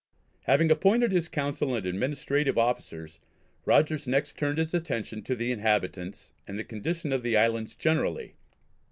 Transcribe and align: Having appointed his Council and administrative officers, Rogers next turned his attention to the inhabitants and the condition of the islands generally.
Having 0.45 0.71
appointed 0.71 1.11
his 1.11 1.29
Council 1.29 1.75
and 1.75 1.85
administrative 1.85 2.57
officers, 2.57 3.19
Rogers 3.65 4.07
next 4.07 4.35
turned 4.35 4.57
his 4.57 4.73
attention 4.73 5.21
to 5.21 5.35
the 5.35 5.51
inhabitants 5.51 6.31
and 6.47 6.57
the 6.57 6.63
condition 6.63 7.13
of 7.13 7.21
the 7.21 7.37
islands 7.37 7.75
generally. 7.75 8.33